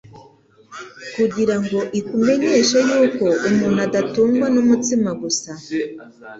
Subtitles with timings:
[1.15, 5.51] kugira ngo ikumenyeshe yuko umuntu adatungwa n'umutsima gusa,